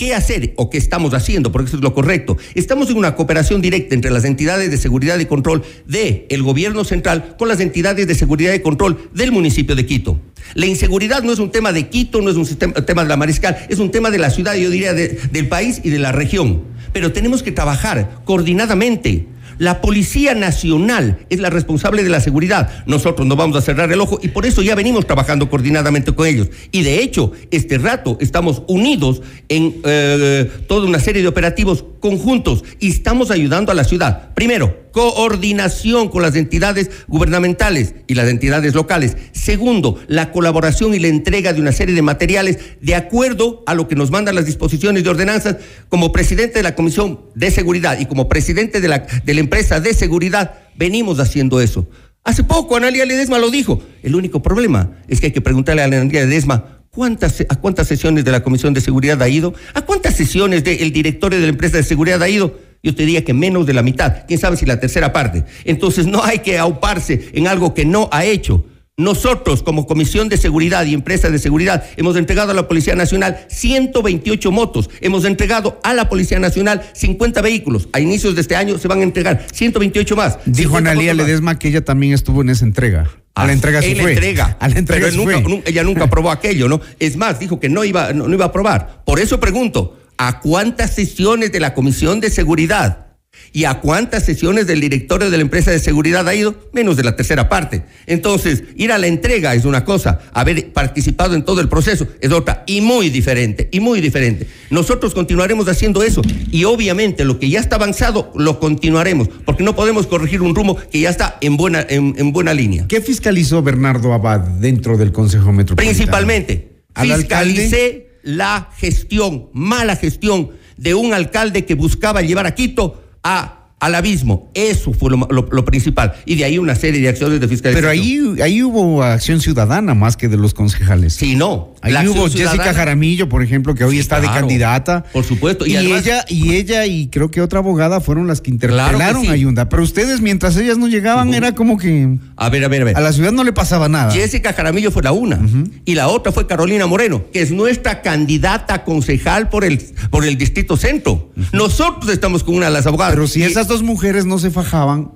¿Qué 0.00 0.14
hacer 0.14 0.54
o 0.56 0.70
qué 0.70 0.78
estamos 0.78 1.12
haciendo? 1.12 1.52
Porque 1.52 1.68
eso 1.68 1.76
es 1.76 1.82
lo 1.82 1.92
correcto. 1.92 2.38
Estamos 2.54 2.88
en 2.88 2.96
una 2.96 3.14
cooperación 3.14 3.60
directa 3.60 3.94
entre 3.94 4.10
las 4.10 4.24
entidades 4.24 4.70
de 4.70 4.78
seguridad 4.78 5.18
y 5.18 5.26
control 5.26 5.62
del 5.86 6.24
el 6.30 6.42
gobierno 6.42 6.84
central 6.84 7.36
con 7.38 7.48
las 7.48 7.60
entidades 7.60 8.06
de 8.06 8.14
seguridad 8.14 8.54
y 8.54 8.60
control 8.60 9.10
del 9.12 9.30
municipio 9.30 9.76
de 9.76 9.84
Quito. 9.84 10.18
La 10.54 10.64
inseguridad 10.64 11.22
no 11.22 11.34
es 11.34 11.38
un 11.38 11.50
tema 11.50 11.70
de 11.74 11.90
Quito, 11.90 12.22
no 12.22 12.30
es 12.30 12.36
un 12.36 12.46
tema 12.86 13.02
de 13.02 13.08
la 13.10 13.18
Mariscal, 13.18 13.58
es 13.68 13.78
un 13.78 13.90
tema 13.90 14.10
de 14.10 14.16
la 14.16 14.30
ciudad, 14.30 14.54
yo 14.54 14.70
diría, 14.70 14.94
del 14.94 15.48
país 15.48 15.82
y 15.84 15.90
de 15.90 15.98
la 15.98 16.12
región. 16.12 16.62
Pero 16.94 17.12
tenemos 17.12 17.42
que 17.42 17.52
trabajar 17.52 18.22
coordinadamente 18.24 19.26
la 19.58 19.80
Policía 19.80 20.34
Nacional 20.34 21.18
es 21.28 21.40
la 21.40 21.50
responsable 21.50 22.02
de 22.02 22.10
la 22.10 22.20
seguridad. 22.20 22.84
Nosotros 22.86 23.26
no 23.26 23.36
vamos 23.36 23.56
a 23.56 23.60
cerrar 23.60 23.92
el 23.92 24.00
ojo 24.00 24.18
y 24.22 24.28
por 24.28 24.46
eso 24.46 24.62
ya 24.62 24.74
venimos 24.74 25.06
trabajando 25.06 25.48
coordinadamente 25.48 26.14
con 26.14 26.26
ellos. 26.26 26.48
Y 26.72 26.82
de 26.82 27.02
hecho, 27.02 27.32
este 27.50 27.78
rato 27.78 28.16
estamos 28.20 28.62
unidos 28.68 29.22
en 29.48 29.80
eh, 29.84 30.50
toda 30.66 30.86
una 30.86 31.00
serie 31.00 31.22
de 31.22 31.28
operativos 31.28 31.84
conjuntos 32.00 32.64
y 32.78 32.88
estamos 32.88 33.30
ayudando 33.30 33.72
a 33.72 33.74
la 33.74 33.84
ciudad. 33.84 34.32
Primero, 34.34 34.89
coordinación 34.92 36.08
con 36.08 36.22
las 36.22 36.36
entidades 36.36 36.90
gubernamentales 37.08 37.94
y 38.06 38.14
las 38.14 38.28
entidades 38.28 38.74
locales. 38.74 39.16
Segundo, 39.32 40.00
la 40.08 40.32
colaboración 40.32 40.94
y 40.94 40.98
la 40.98 41.08
entrega 41.08 41.52
de 41.52 41.60
una 41.60 41.72
serie 41.72 41.94
de 41.94 42.02
materiales 42.02 42.58
de 42.80 42.94
acuerdo 42.94 43.62
a 43.66 43.74
lo 43.74 43.88
que 43.88 43.96
nos 43.96 44.10
mandan 44.10 44.34
las 44.34 44.46
disposiciones 44.46 45.04
de 45.04 45.10
ordenanzas. 45.10 45.56
Como 45.88 46.12
presidente 46.12 46.58
de 46.58 46.62
la 46.62 46.74
Comisión 46.74 47.20
de 47.34 47.50
Seguridad 47.50 47.98
y 47.98 48.06
como 48.06 48.28
presidente 48.28 48.80
de 48.80 48.88
la, 48.88 48.98
de 48.98 49.34
la 49.34 49.40
empresa 49.40 49.80
de 49.80 49.94
seguridad, 49.94 50.54
venimos 50.76 51.20
haciendo 51.20 51.60
eso. 51.60 51.88
Hace 52.24 52.44
poco 52.44 52.76
Analia 52.76 53.04
Ledesma 53.04 53.38
lo 53.38 53.50
dijo. 53.50 53.82
El 54.02 54.14
único 54.14 54.42
problema 54.42 54.98
es 55.08 55.20
que 55.20 55.26
hay 55.26 55.32
que 55.32 55.40
preguntarle 55.40 55.82
a 55.82 55.86
Analia 55.86 56.24
Ledesma 56.24 56.80
¿Cuántas, 56.90 57.40
¿A 57.48 57.54
cuántas 57.54 57.86
sesiones 57.86 58.24
de 58.24 58.32
la 58.32 58.42
Comisión 58.42 58.74
de 58.74 58.80
Seguridad 58.80 59.22
ha 59.22 59.28
ido? 59.28 59.54
¿A 59.74 59.82
cuántas 59.82 60.16
sesiones 60.16 60.64
del 60.64 60.92
directorio 60.92 61.38
de 61.38 61.44
la 61.44 61.50
empresa 61.50 61.76
de 61.76 61.84
seguridad 61.84 62.20
ha 62.20 62.28
ido? 62.28 62.58
Yo 62.82 62.94
te 62.94 63.04
diría 63.04 63.24
que 63.24 63.34
menos 63.34 63.66
de 63.66 63.74
la 63.74 63.82
mitad, 63.82 64.24
quién 64.26 64.40
sabe 64.40 64.56
si 64.56 64.66
la 64.66 64.80
tercera 64.80 65.12
parte. 65.12 65.44
Entonces 65.64 66.06
no 66.06 66.24
hay 66.24 66.38
que 66.38 66.58
auparse 66.58 67.30
en 67.32 67.46
algo 67.46 67.74
que 67.74 67.84
no 67.84 68.08
ha 68.12 68.24
hecho. 68.24 68.64
Nosotros, 69.00 69.62
como 69.62 69.86
Comisión 69.86 70.28
de 70.28 70.36
Seguridad 70.36 70.84
y 70.84 70.92
Empresa 70.92 71.30
de 71.30 71.38
Seguridad, 71.38 71.84
hemos 71.96 72.16
entregado 72.16 72.50
a 72.50 72.54
la 72.54 72.68
Policía 72.68 72.94
Nacional 72.94 73.46
128 73.48 74.52
motos, 74.52 74.90
hemos 75.00 75.24
entregado 75.24 75.80
a 75.82 75.94
la 75.94 76.10
Policía 76.10 76.38
Nacional 76.38 76.82
50 76.92 77.40
vehículos. 77.40 77.88
A 77.94 78.00
inicios 78.00 78.34
de 78.34 78.42
este 78.42 78.56
año 78.56 78.76
se 78.76 78.88
van 78.88 79.00
a 79.00 79.04
entregar 79.04 79.46
128 79.52 80.16
más. 80.16 80.38
Dijo 80.44 80.76
Analía 80.76 81.14
Ledesma 81.14 81.58
que 81.58 81.68
ella 81.68 81.82
también 81.82 82.12
estuvo 82.12 82.42
en 82.42 82.50
esa 82.50 82.66
entrega. 82.66 83.10
A 83.34 83.46
la 83.46 83.52
entrega 83.52 83.80
sí 83.80 83.94
fue. 83.94 84.12
Entrega, 84.12 84.58
a 84.60 84.68
la 84.68 84.78
entrega 84.78 85.08
pero 85.08 85.62
ella 85.64 85.82
nunca 85.82 86.04
aprobó 86.04 86.30
aquello, 86.30 86.68
¿no? 86.68 86.82
Es 86.98 87.16
más, 87.16 87.38
dijo 87.40 87.58
que 87.58 87.70
no 87.70 87.84
iba, 87.84 88.12
no 88.12 88.30
iba 88.30 88.44
a 88.44 88.48
aprobar. 88.48 89.02
Por 89.06 89.18
eso 89.18 89.40
pregunto, 89.40 89.99
¿a 90.20 90.40
cuántas 90.40 90.94
sesiones 90.94 91.50
de 91.50 91.60
la 91.60 91.72
Comisión 91.72 92.20
de 92.20 92.28
Seguridad 92.28 93.06
¿Y 93.52 93.64
a 93.64 93.80
cuántas 93.80 94.24
sesiones 94.24 94.66
del 94.66 94.80
directorio 94.80 95.30
de 95.30 95.36
la 95.36 95.42
empresa 95.42 95.72
de 95.72 95.80
seguridad 95.80 96.28
ha 96.28 96.34
ido? 96.34 96.54
Menos 96.72 96.96
de 96.96 97.02
la 97.02 97.16
tercera 97.16 97.48
parte. 97.48 97.82
Entonces, 98.06 98.62
ir 98.76 98.92
a 98.92 98.98
la 98.98 99.08
entrega 99.08 99.54
es 99.54 99.64
una 99.64 99.84
cosa, 99.84 100.20
haber 100.32 100.72
participado 100.72 101.34
en 101.34 101.44
todo 101.44 101.60
el 101.60 101.68
proceso 101.68 102.06
es 102.20 102.30
otra, 102.30 102.62
y 102.66 102.80
muy 102.80 103.10
diferente, 103.10 103.68
y 103.72 103.80
muy 103.80 104.00
diferente. 104.00 104.46
Nosotros 104.70 105.14
continuaremos 105.14 105.66
haciendo 105.68 106.04
eso, 106.04 106.22
y 106.52 106.64
obviamente 106.64 107.24
lo 107.24 107.40
que 107.40 107.48
ya 107.48 107.58
está 107.58 107.76
avanzado 107.76 108.30
lo 108.36 108.60
continuaremos, 108.60 109.28
porque 109.44 109.64
no 109.64 109.74
podemos 109.74 110.06
corregir 110.06 110.42
un 110.42 110.54
rumbo 110.54 110.76
que 110.76 111.00
ya 111.00 111.10
está 111.10 111.36
en 111.40 111.56
buena, 111.56 111.84
en, 111.88 112.32
buena 112.32 112.54
línea. 112.54 112.86
¿Qué 112.86 113.00
fiscalizó 113.00 113.62
Bernardo 113.62 114.12
Abad 114.12 114.40
dentro 114.40 114.96
del 114.96 115.10
Consejo 115.10 115.50
Metropolitano? 115.50 115.96
Principalmente, 115.96 116.82
fiscalicé 116.94 118.09
la 118.22 118.70
gestión, 118.76 119.48
mala 119.52 119.96
gestión 119.96 120.50
de 120.76 120.94
un 120.94 121.12
alcalde 121.14 121.64
que 121.64 121.74
buscaba 121.74 122.22
llevar 122.22 122.46
a 122.46 122.54
Quito 122.54 123.02
a 123.22 123.59
al 123.80 123.94
abismo. 123.94 124.50
Eso 124.54 124.92
fue 124.92 125.10
lo, 125.10 125.64
principal. 125.64 126.12
Y 126.26 126.36
de 126.36 126.44
ahí 126.44 126.58
una 126.58 126.74
serie 126.74 127.00
de 127.00 127.08
acciones 127.08 127.40
de 127.40 127.48
fiscalización. 127.48 127.90
Pero 127.90 127.90
ahí, 127.90 128.42
ahí 128.42 128.62
hubo 128.62 129.02
acción 129.02 129.40
ciudadana 129.40 129.94
más 129.94 130.16
que 130.16 130.28
de 130.28 130.36
los 130.36 130.52
concejales. 130.54 131.14
Sí, 131.14 131.34
no. 131.34 131.74
Ahí 131.80 132.06
hubo 132.06 132.28
Jessica 132.28 132.74
Jaramillo, 132.74 133.28
por 133.28 133.42
ejemplo, 133.42 133.74
que 133.74 133.84
hoy 133.84 133.98
está 133.98 134.20
de 134.20 134.26
candidata. 134.28 135.04
Por 135.12 135.24
supuesto. 135.24 135.66
Y, 135.66 135.76
ella, 135.76 136.24
y 136.28 136.54
ella 136.54 136.84
y 136.84 137.08
creo 137.08 137.30
que 137.30 137.40
otra 137.40 137.60
abogada 137.60 138.00
fueron 138.00 138.26
las 138.26 138.42
que 138.42 138.50
interpelaron 138.50 139.28
a 139.28 139.36
Yunda. 139.36 139.68
Pero 139.68 139.82
ustedes, 139.82 140.20
mientras 140.20 140.56
ellas 140.58 140.76
no 140.76 140.86
llegaban, 140.86 141.32
era 141.32 141.54
como 141.54 141.78
que. 141.78 142.18
A 142.36 142.50
ver, 142.50 142.64
a 142.64 142.68
ver, 142.68 142.82
a 142.82 142.84
ver. 142.84 142.96
A 142.98 143.00
la 143.00 143.12
ciudad 143.12 143.32
no 143.32 143.44
le 143.44 143.52
pasaba 143.52 143.88
nada. 143.88 144.12
Jessica 144.12 144.52
Jaramillo 144.52 144.90
fue 144.90 145.02
la 145.02 145.12
una. 145.12 145.40
Y 145.86 145.94
la 145.94 146.08
otra 146.08 146.32
fue 146.32 146.46
Carolina 146.46 146.86
Moreno, 146.86 147.24
que 147.32 147.40
es 147.40 147.50
nuestra 147.50 148.02
candidata 148.02 148.84
concejal 148.84 149.48
por 149.48 149.64
el, 149.64 149.78
por 150.10 150.26
el 150.26 150.36
Distrito 150.36 150.76
Centro. 150.76 151.32
Nosotros 151.52 152.12
estamos 152.12 152.44
con 152.44 152.56
una 152.56 152.66
de 152.66 152.72
las 152.72 152.86
abogadas. 152.86 153.14
Pero 153.14 153.26
si 153.26 153.42
esas 153.42 153.69
dos 153.70 153.82
mujeres 153.84 154.26
no 154.26 154.38
se 154.38 154.50
fajaban, 154.50 155.12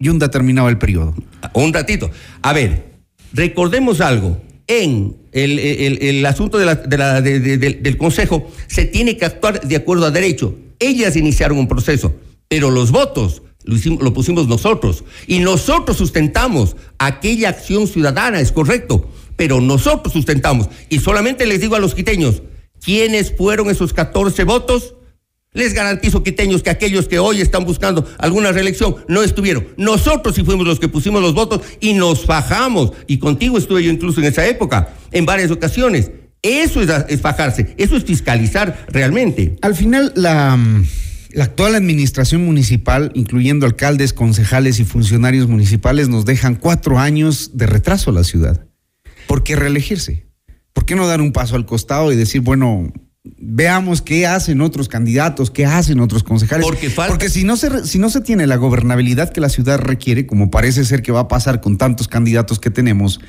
Yunda 0.00 0.30
terminaba 0.30 0.68
el 0.68 0.78
periodo. 0.78 1.14
Un 1.54 1.72
ratito. 1.72 2.10
A 2.42 2.52
ver, 2.52 2.92
recordemos 3.32 4.00
algo 4.00 4.40
en 4.66 5.16
el, 5.32 6.26
asunto 6.26 6.58
del 6.58 7.96
Consejo, 7.96 8.50
se 8.66 8.84
tiene 8.84 9.16
que 9.16 9.24
actuar 9.24 9.60
de 9.60 9.76
acuerdo 9.76 10.06
a 10.06 10.10
derecho. 10.10 10.56
Ellas 10.80 11.14
iniciaron 11.14 11.56
un 11.56 11.68
proceso, 11.68 12.14
pero 12.48 12.70
los 12.70 12.90
votos 12.90 13.42
lo, 13.62 13.76
lo 14.02 14.12
pusimos 14.12 14.48
nosotros. 14.48 15.04
Y 15.28 15.38
nosotros 15.38 15.96
sustentamos 15.96 16.76
aquella 16.98 17.50
acción 17.50 17.86
ciudadana, 17.86 18.40
es 18.40 18.50
correcto, 18.50 19.08
pero 19.36 19.60
nosotros 19.60 20.12
sustentamos. 20.12 20.68
Y 20.88 20.98
solamente 20.98 21.46
les 21.46 21.60
digo 21.60 21.76
a 21.76 21.80
los 21.80 21.94
quiteños, 21.94 22.42
¿quiénes 22.84 23.32
fueron 23.36 23.70
esos 23.70 23.92
14 23.92 24.42
votos? 24.42 24.94
Les 25.54 25.72
garantizo, 25.72 26.22
quiteños, 26.22 26.62
que 26.62 26.70
aquellos 26.70 27.08
que 27.08 27.18
hoy 27.18 27.40
están 27.40 27.64
buscando 27.64 28.06
alguna 28.18 28.52
reelección 28.52 28.96
no 29.08 29.22
estuvieron. 29.22 29.68
Nosotros 29.76 30.34
sí 30.34 30.44
fuimos 30.44 30.66
los 30.66 30.78
que 30.78 30.88
pusimos 30.88 31.22
los 31.22 31.34
votos 31.34 31.62
y 31.80 31.94
nos 31.94 32.26
fajamos. 32.26 32.92
Y 33.06 33.18
contigo 33.18 33.56
estuve 33.56 33.82
yo 33.82 33.90
incluso 33.90 34.20
en 34.20 34.26
esa 34.26 34.46
época, 34.46 34.90
en 35.10 35.24
varias 35.24 35.50
ocasiones. 35.50 36.10
Eso 36.42 36.80
es, 36.82 37.20
fajarse, 37.20 37.74
eso 37.78 37.96
es 37.96 38.04
fiscalizar 38.04 38.86
realmente. 38.88 39.56
Al 39.62 39.74
final, 39.74 40.12
la, 40.14 40.56
la 41.32 41.44
actual 41.44 41.74
administración 41.74 42.44
municipal, 42.44 43.10
incluyendo 43.14 43.66
alcaldes, 43.66 44.12
concejales 44.12 44.78
y 44.78 44.84
funcionarios 44.84 45.48
municipales, 45.48 46.08
nos 46.08 46.24
dejan 46.24 46.54
cuatro 46.54 46.98
años 46.98 47.52
de 47.54 47.66
retraso 47.66 48.10
a 48.10 48.14
la 48.14 48.22
ciudad. 48.22 48.66
¿Por 49.26 49.42
qué 49.42 49.56
reelegirse? 49.56 50.26
¿Por 50.72 50.84
qué 50.84 50.94
no 50.94 51.08
dar 51.08 51.20
un 51.20 51.32
paso 51.32 51.56
al 51.56 51.66
costado 51.66 52.12
y 52.12 52.16
decir, 52.16 52.42
bueno, 52.42 52.92
veamos 53.24 54.02
qué 54.02 54.26
hacen 54.26 54.60
otros 54.60 54.88
candidatos, 54.88 55.50
qué 55.50 55.66
hacen 55.66 56.00
otros 56.00 56.22
concejales. 56.22 56.66
Porque, 56.66 56.90
falta... 56.90 57.12
Porque 57.12 57.28
si, 57.28 57.44
no 57.44 57.56
se, 57.56 57.86
si 57.86 57.98
no 57.98 58.10
se 58.10 58.20
tiene 58.20 58.46
la 58.46 58.56
gobernabilidad 58.56 59.32
que 59.32 59.40
la 59.40 59.48
ciudad 59.48 59.78
requiere, 59.78 60.26
como 60.26 60.50
parece 60.50 60.84
ser 60.84 61.02
que 61.02 61.12
va 61.12 61.20
a 61.20 61.28
pasar 61.28 61.60
con 61.60 61.78
tantos 61.78 62.08
candidatos 62.08 62.58
que 62.58 62.70
tenemos, 62.70 63.20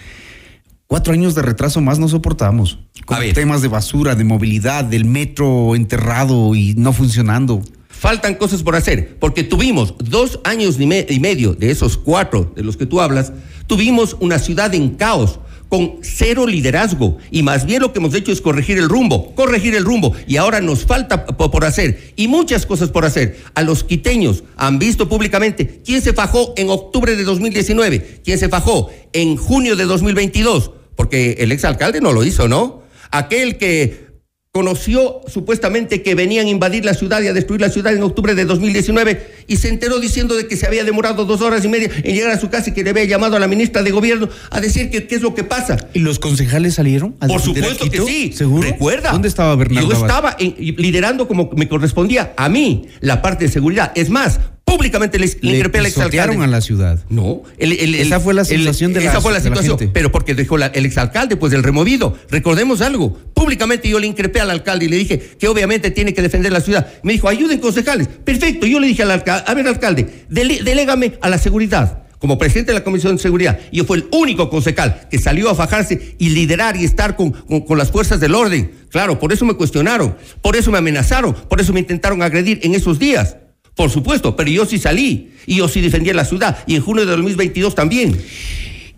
cuatro 0.88 1.13
años 1.13 1.36
de 1.36 1.41
retraso 1.41 1.81
más 1.81 2.00
no 2.00 2.08
soportamos. 2.08 2.79
Con 3.05 3.19
temas 3.34 3.62
de 3.62 3.67
basura, 3.67 4.15
de 4.15 4.24
movilidad, 4.24 4.84
del 4.84 5.05
metro 5.05 5.75
enterrado 5.75 6.55
y 6.55 6.75
no 6.75 6.93
funcionando. 6.93 7.62
Faltan 7.88 8.36
cosas 8.36 8.63
por 8.63 8.75
hacer, 8.75 9.17
porque 9.19 9.43
tuvimos 9.43 9.96
dos 9.98 10.39
años 10.46 10.77
y 10.79 11.19
medio 11.19 11.53
de 11.53 11.69
esos 11.69 11.98
cuatro 11.98 12.53
de 12.55 12.63
los 12.63 12.77
que 12.77 12.86
tú 12.86 13.01
hablas, 13.01 13.34
tuvimos 13.67 14.15
una 14.22 14.39
ciudad 14.39 14.74
en 14.74 14.91
caos 14.91 15.39
con 15.69 15.99
cero 16.01 16.47
liderazgo 16.47 17.17
y 17.31 17.43
más 17.43 17.65
bien 17.65 17.81
lo 17.81 17.93
que 17.93 17.99
hemos 17.99 18.13
hecho 18.15 18.31
es 18.31 18.41
corregir 18.41 18.77
el 18.79 18.89
rumbo, 18.89 19.33
corregir 19.35 19.75
el 19.75 19.85
rumbo 19.85 20.13
y 20.27 20.38
ahora 20.38 20.59
nos 20.59 20.83
falta 20.83 21.25
por 21.25 21.63
hacer 21.63 22.13
y 22.15 22.27
muchas 22.27 22.65
cosas 22.65 22.89
por 22.89 23.05
hacer. 23.05 23.38
A 23.53 23.61
los 23.61 23.83
quiteños 23.83 24.43
han 24.57 24.79
visto 24.79 25.07
públicamente 25.07 25.81
quién 25.85 26.01
se 26.01 26.13
fajó 26.13 26.53
en 26.57 26.69
octubre 26.69 27.15
de 27.15 27.23
2019, 27.23 28.21
quién 28.25 28.39
se 28.39 28.49
fajó 28.49 28.89
en 29.13 29.38
junio 29.38 29.75
de 29.75 29.85
2022, 29.85 30.71
porque 30.95 31.38
el 31.39 31.51
exalcalde 31.51 32.01
no 32.01 32.11
lo 32.11 32.23
hizo, 32.23 32.47
¿no? 32.47 32.81
Aquel 33.11 33.57
que 33.57 34.09
conoció 34.51 35.22
supuestamente 35.27 36.01
que 36.01 36.15
venían 36.15 36.48
a 36.48 36.50
invadir 36.50 36.84
la 36.84 36.96
ciudad 36.96 37.22
y 37.22 37.27
a 37.27 37.34
destruir 37.34 37.62
la 37.62 37.70
ciudad 37.70 37.94
en 37.94 38.01
octubre 38.01 38.34
de 38.34 38.46
2019 38.46 39.44
y 39.46 39.58
se 39.58 39.70
enteró 39.70 40.00
diciendo 40.00 40.36
de 40.36 40.48
que 40.48 40.58
se 40.58 40.65
había 40.65 40.84
demorado 40.84 41.25
dos 41.25 41.41
horas 41.41 41.63
y 41.65 41.68
media 41.68 41.91
en 42.03 42.15
llegar 42.15 42.32
a 42.32 42.39
su 42.39 42.50
casa 42.50 42.72
y 42.72 42.74
que 42.74 42.84
le 42.84 42.89
había 42.89 43.03
llamado 43.03 43.38
a 43.38 43.39
la 43.39 43.48
ministra 43.48 43.84
de 43.84 43.91
gobierno 43.91 44.27
a 44.50 44.60
decir 44.60 44.89
que 44.89 45.06
qué 45.06 45.15
es 45.15 45.22
lo 45.22 45.36
que 45.36 45.44
pasa. 45.44 45.77
¿Y 45.94 46.00
los 46.00 46.18
concejales 46.18 46.74
salieron? 46.74 47.13
Por 47.13 47.39
supuesto 47.39 47.91
que 47.91 48.01
sí. 48.01 48.34
¿Seguro? 48.34 48.68
¿Recuerda? 48.68 49.12
¿Dónde 49.12 49.27
estaba 49.27 49.56
Bernardo? 49.56 49.88
Yo 49.88 49.96
estaba 49.96 50.36
liderando 50.39 51.27
como 51.27 51.51
me 51.56 51.70
correspondía 51.70 52.34
a 52.36 52.50
mí 52.50 52.88
la 53.01 53.22
parte 53.22 53.46
de 53.46 53.51
seguridad. 53.51 53.91
Es 53.94 54.10
más, 54.10 54.39
públicamente 54.69 55.19
le, 55.19 55.29
le 55.41 55.57
increpé 55.57 55.79
al 55.79 55.85
exalcalde. 55.88 56.43
a 56.43 56.47
la 56.47 56.61
ciudad. 56.61 56.99
No, 57.09 57.43
esa 57.57 58.19
fue 58.19 58.33
la 58.33 58.45
sensación 58.45 58.93
de 58.93 59.01
la 59.01 59.11
Esa 59.11 59.21
fue 59.21 59.33
la 59.33 59.39
situación, 59.39 59.77
pero 59.93 60.11
porque 60.11 60.35
dejó 60.35 60.57
el 60.57 60.85
exalcalde, 60.85 61.35
pues 61.35 61.51
del 61.51 61.63
removido. 61.63 62.17
Recordemos 62.29 62.81
algo, 62.81 63.17
públicamente 63.33 63.89
yo 63.89 63.99
le 63.99 64.07
increpé 64.07 64.39
al 64.39 64.49
alcalde 64.49 64.85
y 64.85 64.89
le 64.89 64.97
dije 64.97 65.19
que 65.39 65.47
obviamente 65.47 65.91
tiene 65.91 66.13
que 66.13 66.21
defender 66.21 66.51
la 66.51 66.61
ciudad. 66.61 66.88
Me 67.03 67.13
dijo, 67.13 67.27
ayuden 67.27 67.59
concejales. 67.59 68.07
Perfecto, 68.07 68.65
yo 68.65 68.79
le 68.79 68.88
dije 68.88 69.03
al 69.03 69.11
alcalde, 69.11 69.43
a 69.47 69.53
ver 69.53 69.67
alcalde, 69.67 70.25
delégame 70.29 71.13
a 71.21 71.29
la 71.29 71.38
seguridad 71.38 72.03
como 72.19 72.38
presidente 72.38 72.73
de 72.73 72.79
la 72.79 72.83
Comisión 72.83 73.15
de 73.15 73.21
Seguridad, 73.21 73.59
yo 73.71 73.85
fui 73.85 73.99
el 73.99 74.07
único 74.11 74.49
concejal 74.49 75.07
que 75.09 75.17
salió 75.17 75.49
a 75.49 75.55
fajarse 75.55 76.15
y 76.19 76.29
liderar 76.29 76.75
y 76.75 76.83
estar 76.83 77.15
con, 77.15 77.31
con, 77.31 77.77
las 77.77 77.91
fuerzas 77.91 78.19
del 78.19 78.35
orden. 78.35 78.71
Claro, 78.89 79.19
por 79.19 79.31
eso 79.31 79.45
me 79.45 79.53
cuestionaron, 79.53 80.17
por 80.41 80.57
eso 80.57 80.69
me 80.69 80.77
amenazaron, 80.77 81.33
por 81.33 81.61
eso 81.61 81.71
me 81.71 81.79
intentaron 81.79 82.21
agredir 82.21 82.59
en 82.63 82.75
esos 82.75 82.99
días. 82.99 83.38
Por 83.79 83.89
supuesto, 83.89 84.36
pero 84.36 84.51
yo 84.51 84.65
sí 84.65 84.77
salí 84.77 85.31
y 85.45 85.55
yo 85.55 85.69
sí 85.69 85.79
defendía 85.79 86.13
la 86.13 86.25
ciudad 86.25 86.65
y 86.67 86.75
en 86.75 86.81
junio 86.81 87.05
de 87.05 87.13
2022 87.13 87.75
también. 87.75 88.19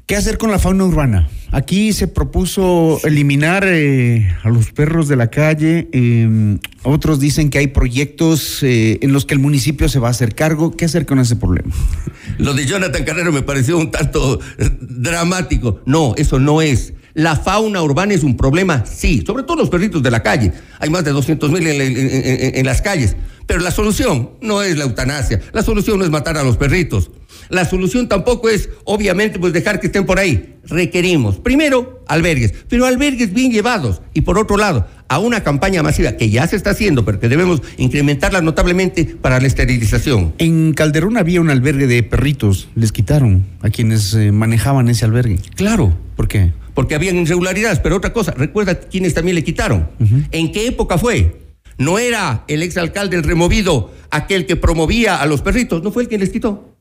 ¿Qué 0.07 0.15
hacer 0.15 0.39
con 0.39 0.49
la 0.49 0.57
fauna 0.57 0.85
urbana? 0.85 1.29
Aquí 1.51 1.93
se 1.93 2.07
propuso 2.07 2.99
eliminar 3.03 3.63
eh, 3.67 4.35
a 4.41 4.49
los 4.49 4.71
perros 4.71 5.07
de 5.07 5.17
la 5.17 5.29
calle. 5.29 5.87
Em, 5.93 6.57
otros 6.81 7.19
dicen 7.19 7.51
que 7.51 7.59
hay 7.59 7.67
proyectos 7.67 8.63
eh, 8.63 8.97
en 9.03 9.13
los 9.13 9.27
que 9.27 9.35
el 9.35 9.39
municipio 9.39 9.87
se 9.87 9.99
va 9.99 10.07
a 10.07 10.11
hacer 10.11 10.33
cargo. 10.33 10.71
¿Qué 10.75 10.85
hacer 10.85 11.05
con 11.05 11.19
ese 11.19 11.35
problema? 11.35 11.71
Lo 12.39 12.55
de 12.55 12.65
Jonathan 12.65 13.03
Carrero 13.03 13.31
me 13.31 13.43
pareció 13.43 13.77
un 13.77 13.91
tanto 13.91 14.39
eh, 14.57 14.67
dramático. 14.81 15.81
No, 15.85 16.15
eso 16.17 16.39
no 16.39 16.63
es. 16.63 16.95
La 17.13 17.35
fauna 17.35 17.83
urbana 17.83 18.15
es 18.15 18.23
un 18.23 18.35
problema, 18.35 18.83
sí, 18.87 19.21
sobre 19.27 19.43
todo 19.43 19.57
los 19.57 19.69
perritos 19.69 20.01
de 20.01 20.09
la 20.09 20.23
calle. 20.23 20.53
Hay 20.79 20.89
más 20.89 21.03
de 21.03 21.11
200 21.11 21.51
mil 21.51 21.67
en, 21.67 22.55
en 22.55 22.65
las 22.65 22.81
calles. 22.81 23.15
Pero 23.47 23.59
la 23.59 23.71
solución 23.71 24.31
no 24.41 24.61
es 24.61 24.77
la 24.77 24.83
eutanasia, 24.83 25.41
la 25.53 25.63
solución 25.63 25.99
no 25.99 26.05
es 26.05 26.11
matar 26.11 26.37
a 26.37 26.43
los 26.43 26.57
perritos. 26.57 27.11
La 27.49 27.65
solución 27.65 28.07
tampoco 28.07 28.47
es, 28.49 28.69
obviamente, 28.85 29.37
pues 29.37 29.51
dejar 29.51 29.81
que 29.81 29.87
estén 29.87 30.05
por 30.05 30.19
ahí. 30.19 30.55
Requerimos, 30.63 31.37
primero, 31.37 32.01
albergues, 32.07 32.53
pero 32.69 32.85
albergues 32.85 33.33
bien 33.33 33.51
llevados. 33.51 34.01
Y 34.13 34.21
por 34.21 34.39
otro 34.39 34.55
lado, 34.55 34.87
a 35.09 35.19
una 35.19 35.43
campaña 35.43 35.83
masiva 35.83 36.13
que 36.13 36.29
ya 36.29 36.47
se 36.47 36.55
está 36.55 36.69
haciendo, 36.69 37.03
pero 37.03 37.19
que 37.19 37.27
debemos 37.27 37.61
incrementarla 37.75 38.41
notablemente 38.41 39.03
para 39.03 39.41
la 39.41 39.47
esterilización. 39.47 40.33
En 40.37 40.73
Calderón 40.73 41.17
había 41.17 41.41
un 41.41 41.49
albergue 41.49 41.87
de 41.87 42.03
perritos, 42.03 42.69
les 42.75 42.93
quitaron 42.93 43.45
a 43.61 43.69
quienes 43.69 44.13
eh, 44.13 44.31
manejaban 44.31 44.87
ese 44.87 45.03
albergue. 45.03 45.39
Claro. 45.55 45.93
¿Por 46.15 46.29
qué? 46.29 46.53
Porque 46.73 46.95
habían 46.95 47.17
irregularidades, 47.17 47.79
pero 47.79 47.97
otra 47.97 48.13
cosa, 48.13 48.31
recuerda 48.31 48.79
quienes 48.79 49.13
también 49.13 49.35
le 49.35 49.43
quitaron. 49.43 49.89
¿En 50.31 50.53
qué 50.53 50.67
época 50.67 50.97
fue? 50.97 51.50
No 51.81 51.97
era 51.97 52.43
el 52.47 52.61
exalcalde 52.61 53.17
el 53.17 53.23
removido 53.23 53.91
aquel 54.11 54.45
que 54.45 54.55
promovía 54.55 55.19
a 55.19 55.25
los 55.25 55.41
perritos, 55.41 55.81
no 55.81 55.91
fue 55.91 56.03
el 56.03 56.09
que 56.09 56.19
les 56.19 56.29
quitó. 56.29 56.75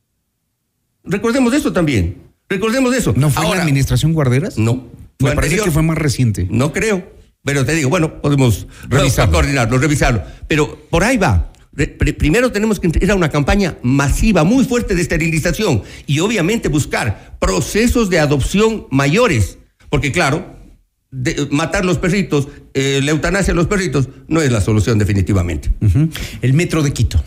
Recordemos 1.05 1.55
eso 1.55 1.73
también. 1.73 2.19
Recordemos 2.51 2.95
eso. 2.95 3.15
¿No 3.17 3.31
fue 3.31 3.57
la 3.57 3.63
administración 3.63 4.13
Guarderas? 4.13 4.59
No. 4.59 4.89
Me 5.21 5.33
parece 5.33 5.59
que 5.61 5.71
fue 5.71 5.83
más 5.83 5.97
reciente. 5.97 6.47
No 6.51 6.73
creo. 6.73 7.13
Pero 7.43 7.65
te 7.65 7.75
digo, 7.75 7.89
bueno, 7.89 8.21
podemos 8.21 8.67
revisarlo. 8.89 9.33
coordinarlo, 9.33 9.79
revisarlo. 9.79 10.23
Pero 10.47 10.79
por 10.91 11.03
ahí 11.03 11.17
va. 11.17 11.51
primero 12.19 12.53
tenemos 12.53 12.79
que 12.79 12.89
ir 13.01 13.11
a 13.11 13.15
una 13.15 13.31
campaña 13.31 13.79
masiva, 13.83 14.45
muy 14.45 14.67
fuerte 14.67 14.95
de 14.95 15.01
esterilización 15.01 15.83
y 16.07 16.21
obviamente 16.21 16.69
buscar 16.69 17.39
procesos 17.41 18.11
de 18.11 18.19
adopción 18.19 18.87
mayores. 18.91 19.57
Porque 19.89 20.13
claro, 20.13 20.60
de, 21.11 21.49
matar 21.51 21.85
los 21.85 21.99
perritos, 21.99 22.49
eh, 22.75 23.01
la 23.03 23.11
eutanasia 23.11 23.53
a 23.53 23.57
los 23.57 23.67
perritos, 23.67 24.09
no 24.29 24.41
es 24.41 24.51
la 24.51 24.61
solución 24.61 24.99
definitivamente. 24.99 25.71
El 26.43 26.53
metro 26.53 26.83
de 26.83 26.93
Quito. 26.93 27.23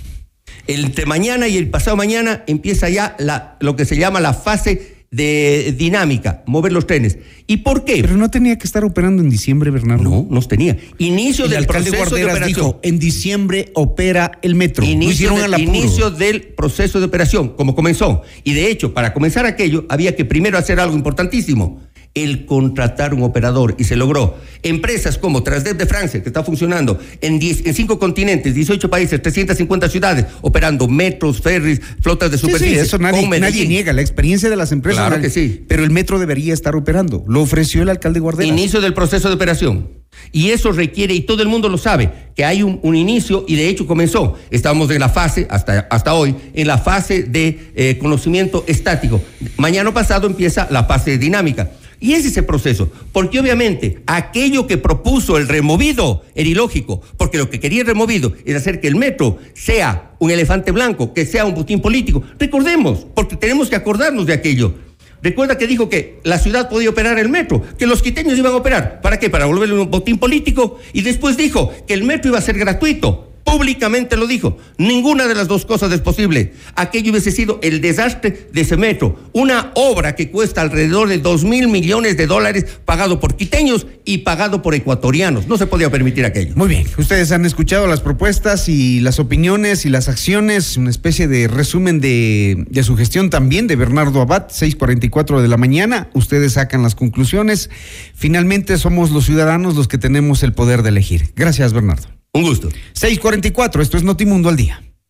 Entre 0.68 1.06
mañana 1.06 1.48
y 1.48 1.58
el 1.58 1.70
pasado 1.70 1.98
mañana 1.98 2.44
empieza 2.48 2.90
ya 2.90 3.16
la, 3.20 3.58
lo 3.60 3.76
que 3.76 3.86
se 3.86 3.98
llama 3.98 4.22
la 4.22 4.34
fase 4.34 4.94
de 5.12 5.76
dinámica, 5.78 6.44
mover 6.48 6.72
los 6.72 6.88
trenes. 6.88 7.20
¿Y 7.46 7.58
por 7.58 7.86
qué? 7.86 8.02
Pero 8.02 8.18
no 8.18 8.32
tenía 8.32 8.58
que 8.58 8.66
estar 8.66 8.84
operando 8.84 9.22
en 9.22 9.30
diciembre, 9.30 9.70
Bernardo. 9.70 10.04
No, 10.04 10.28
no 10.28 10.42
tenía. 10.42 10.78
Inicio 10.98 11.48
del 11.48 11.60
alcalde 11.60 11.92
proceso 11.92 12.16
de 12.16 12.26
operación. 12.26 12.48
Dijo, 12.48 12.80
en 12.82 12.98
diciembre 12.98 13.72
opera 13.76 14.40
el 14.42 14.56
metro. 14.56 14.84
Inicio, 14.84 15.36
inicio 15.60 16.10
del 16.10 16.42
proceso 16.42 17.00
de 17.00 17.06
operación, 17.06 17.50
como 17.50 17.76
comenzó. 17.76 18.24
Y 18.44 18.54
de 18.54 18.72
hecho, 18.72 18.96
para 18.96 19.14
comenzar 19.14 19.46
aquello, 19.46 19.86
había 19.88 20.16
que 20.16 20.26
primero 20.26 20.58
hacer 20.58 20.80
algo 20.80 20.96
importantísimo 20.96 21.80
el 22.14 22.46
contratar 22.46 23.14
un 23.14 23.24
operador 23.24 23.76
y 23.80 23.86
se 23.86 23.96
logró. 23.96 24.38
Empresas 24.62 25.18
como 25.18 25.44
Transdev 25.44 25.78
de 25.78 25.86
Francia, 25.86 26.22
que 26.22 26.30
está 26.30 26.44
funcionando 26.44 27.00
en, 27.22 27.40
en 27.42 27.74
cinco 27.74 27.98
continentes, 27.98 28.54
18 28.54 28.90
países, 28.90 29.22
350 29.22 29.90
ciudades, 29.90 30.26
operando 30.42 30.88
metros, 30.88 31.42
ferries, 31.42 31.82
flotas 32.02 32.32
de 32.32 32.38
superficie. 32.38 32.76
Sí, 32.76 32.80
eso 32.80 33.00
nadie, 33.00 33.28
nadie, 33.40 33.68
niega, 33.68 33.94
la 33.94 34.02
experiencia 34.02 34.50
de 34.50 34.56
las 34.56 34.72
empresas. 34.72 35.08
Claro 35.08 35.22
que 35.22 35.30
sí. 35.30 35.66
Pero 35.68 35.84
el 35.84 35.90
metro 35.90 36.20
debería 36.20 36.54
estar 36.54 36.76
operando. 36.76 37.24
Lo 37.28 37.42
ofreció 37.42 37.82
el 37.82 37.90
alcalde 37.90 38.20
Guardera. 38.20 38.48
Inicio 38.48 38.80
del 38.80 38.94
proceso 38.94 39.28
de 39.28 39.36
operación. 39.36 40.04
Y 40.32 40.52
eso 40.52 40.72
requiere, 40.72 41.14
y 41.14 41.22
todo 41.22 41.42
el 41.42 41.48
mundo 41.48 41.70
lo 41.70 41.78
sabe, 41.78 42.12
que 42.36 42.46
hay 42.46 42.64
un, 42.64 42.96
inicio 42.96 43.46
y 43.48 43.56
de 43.56 43.68
hecho 43.68 43.88
comenzó. 43.88 44.36
Estamos 44.52 44.90
en 44.92 45.00
la 45.00 45.10
fase, 45.10 45.48
hasta, 45.50 45.88
hasta 45.90 46.14
hoy, 46.14 46.36
en 46.54 46.68
la 46.68 46.78
fase 46.78 47.24
de 47.24 47.72
eh, 47.76 47.98
conocimiento 48.00 48.64
estático. 48.68 49.22
Mañana 49.58 49.94
pasado 49.94 50.28
empieza 50.28 50.68
la 50.70 50.86
fase 50.86 51.18
dinámica. 51.18 51.72
Y 52.04 52.16
es 52.16 52.26
ese 52.26 52.44
proceso, 52.44 52.92
porque 53.14 53.40
obviamente 53.40 54.04
aquello 54.08 54.68
que 54.68 54.78
propuso 54.78 55.38
el 55.38 55.48
removido 55.48 56.26
era 56.36 56.50
ilógico, 56.50 57.02
porque 57.16 57.38
lo 57.38 57.50
que 57.50 57.62
quería 57.62 57.80
el 57.80 57.88
removido 57.88 58.34
era 58.44 58.58
hacer 58.58 58.82
que 58.82 58.90
el 58.90 58.98
metro 58.98 59.38
sea 59.54 60.12
un 60.20 60.30
elefante 60.30 60.74
blanco, 60.74 61.14
que 61.14 61.26
sea 61.26 61.46
un 61.46 61.56
botín 61.56 61.80
político. 61.80 62.22
Recordemos, 62.38 63.08
porque 63.16 63.38
tenemos 63.38 63.70
que 63.70 63.78
acordarnos 63.78 64.26
de 64.26 64.34
aquello. 64.34 64.74
Recuerda 65.22 65.58
que 65.58 65.66
dijo 65.66 65.88
que 65.88 66.20
la 66.26 66.40
ciudad 66.40 66.68
podía 66.68 66.90
operar 66.90 67.18
el 67.20 67.30
metro, 67.30 67.62
que 67.78 67.88
los 67.88 68.02
quiteños 68.02 68.38
iban 68.38 68.52
a 68.52 68.58
operar. 68.58 69.00
¿Para 69.00 69.18
qué? 69.18 69.30
Para 69.30 69.46
volverle 69.46 69.80
un 69.80 69.90
botín 69.90 70.18
político. 70.18 70.80
Y 70.92 71.04
después 71.04 71.38
dijo 71.38 71.72
que 71.88 71.94
el 71.94 72.04
metro 72.04 72.32
iba 72.32 72.38
a 72.38 72.42
ser 72.42 72.58
gratuito. 72.58 73.33
Públicamente 73.44 74.16
lo 74.16 74.28
dijo. 74.28 74.58
Ninguna 74.78 75.28
de 75.28 75.36
las 75.36 75.48
dos 75.48 75.66
cosas 75.66 75.92
es 75.92 76.02
posible. 76.02 76.54
Aquello 76.76 77.12
hubiese 77.12 77.32
sido 77.32 77.60
el 77.62 77.82
desastre 77.82 78.48
de 78.52 78.62
ese 78.62 78.78
metro. 78.78 79.20
Una 79.34 79.72
obra 79.76 80.16
que 80.16 80.32
cuesta 80.32 80.62
alrededor 80.62 81.10
de 81.10 81.18
dos 81.18 81.44
mil 81.44 81.68
millones 81.68 82.18
de 82.18 82.28
dólares 82.28 82.66
pagado 82.86 83.20
por 83.20 83.36
quiteños 83.36 83.86
y 84.06 84.20
pagado 84.20 84.62
por 84.62 84.76
ecuatorianos. 84.76 85.48
No 85.48 85.58
se 85.58 85.68
podía 85.68 85.90
permitir 85.90 86.26
aquello. 86.26 86.54
Muy 86.56 86.68
bien, 86.68 86.88
ustedes 86.98 87.32
han 87.32 87.46
escuchado 87.46 87.88
las 87.88 88.02
propuestas 88.02 88.70
y 88.70 89.00
las 89.00 89.20
opiniones 89.20 89.86
y 89.86 89.90
las 89.90 90.10
acciones, 90.10 90.78
una 90.78 90.90
especie 90.90 91.28
de 91.28 91.48
resumen 91.48 92.00
de, 92.00 92.66
de 92.70 92.84
su 92.84 92.96
gestión 92.96 93.30
también 93.30 93.68
de 93.68 93.76
Bernardo 93.76 94.22
Abad, 94.22 94.48
6:44 94.50 95.42
de 95.42 95.48
la 95.48 95.58
mañana. 95.58 96.10
Ustedes 96.14 96.54
sacan 96.54 96.84
las 96.84 96.96
conclusiones. 96.96 97.70
Finalmente 98.16 98.78
somos 98.78 99.12
los 99.12 99.26
ciudadanos 99.26 99.76
los 99.76 99.88
que 99.88 99.98
tenemos 99.98 100.44
el 100.44 100.54
poder 100.54 100.82
de 100.84 100.90
elegir. 100.90 101.34
Gracias, 101.36 101.74
Bernardo. 101.74 102.23
Un 102.36 102.42
gusto. 102.42 102.70
6:44, 102.94 103.82
esto 103.82 103.98
es 103.98 104.04
Notimundo 104.04 104.50
al 104.50 104.56
día. 104.56 104.82